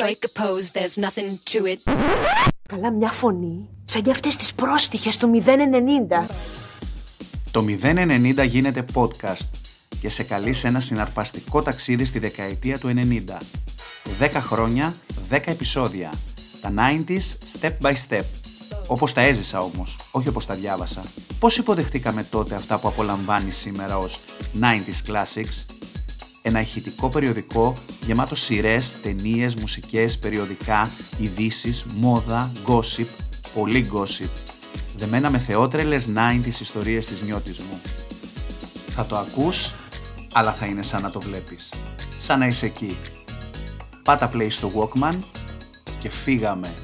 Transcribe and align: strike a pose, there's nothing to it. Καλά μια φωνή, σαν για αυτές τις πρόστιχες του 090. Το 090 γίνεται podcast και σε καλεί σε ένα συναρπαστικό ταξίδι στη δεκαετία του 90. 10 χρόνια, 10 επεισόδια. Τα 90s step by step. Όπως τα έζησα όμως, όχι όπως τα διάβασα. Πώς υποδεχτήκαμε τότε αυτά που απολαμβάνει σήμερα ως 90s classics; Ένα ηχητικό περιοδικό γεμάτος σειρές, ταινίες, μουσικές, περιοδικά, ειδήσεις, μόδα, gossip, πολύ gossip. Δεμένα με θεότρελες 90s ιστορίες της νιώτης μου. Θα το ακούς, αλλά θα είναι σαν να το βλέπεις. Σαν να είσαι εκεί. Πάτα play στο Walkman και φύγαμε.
strike 0.00 0.24
a 0.24 0.42
pose, 0.42 0.70
there's 0.70 0.96
nothing 0.96 1.38
to 1.52 1.64
it. 1.66 1.92
Καλά 2.68 2.90
μια 2.90 3.12
φωνή, 3.12 3.68
σαν 3.84 4.02
για 4.02 4.12
αυτές 4.12 4.36
τις 4.36 4.54
πρόστιχες 4.54 5.16
του 5.16 5.42
090. 5.44 6.26
Το 7.50 7.64
090 7.82 8.46
γίνεται 8.46 8.84
podcast 8.94 9.48
και 10.00 10.08
σε 10.08 10.22
καλεί 10.22 10.52
σε 10.52 10.68
ένα 10.68 10.80
συναρπαστικό 10.80 11.62
ταξίδι 11.62 12.04
στη 12.04 12.18
δεκαετία 12.18 12.78
του 12.78 12.88
90. 12.88 13.38
10 14.20 14.30
χρόνια, 14.32 14.94
10 15.30 15.40
επεισόδια. 15.44 16.12
Τα 16.60 16.72
90s 16.76 17.58
step 17.60 17.72
by 17.82 17.92
step. 18.08 18.24
Όπως 18.86 19.12
τα 19.12 19.20
έζησα 19.20 19.60
όμως, 19.60 19.98
όχι 20.10 20.28
όπως 20.28 20.46
τα 20.46 20.54
διάβασα. 20.54 21.02
Πώς 21.38 21.58
υποδεχτήκαμε 21.58 22.26
τότε 22.30 22.54
αυτά 22.54 22.78
που 22.78 22.88
απολαμβάνει 22.88 23.50
σήμερα 23.50 23.98
ως 23.98 24.20
90s 24.60 25.12
classics; 25.12 25.79
Ένα 26.42 26.60
ηχητικό 26.60 27.08
περιοδικό 27.08 27.74
γεμάτος 28.06 28.40
σειρές, 28.40 29.00
ταινίες, 29.02 29.54
μουσικές, 29.54 30.18
περιοδικά, 30.18 30.90
ειδήσεις, 31.18 31.84
μόδα, 31.96 32.52
gossip, 32.66 33.06
πολύ 33.54 33.90
gossip. 33.94 34.28
Δεμένα 34.96 35.30
με 35.30 35.38
θεότρελες 35.38 36.08
90s 36.16 36.60
ιστορίες 36.60 37.06
της 37.06 37.22
νιώτης 37.22 37.58
μου. 37.58 37.80
Θα 38.90 39.06
το 39.06 39.16
ακούς, 39.16 39.72
αλλά 40.32 40.52
θα 40.52 40.66
είναι 40.66 40.82
σαν 40.82 41.02
να 41.02 41.10
το 41.10 41.20
βλέπεις. 41.20 41.74
Σαν 42.18 42.38
να 42.38 42.46
είσαι 42.46 42.66
εκεί. 42.66 42.98
Πάτα 44.02 44.30
play 44.32 44.46
στο 44.50 44.70
Walkman 44.74 45.16
και 46.00 46.10
φύγαμε. 46.10 46.74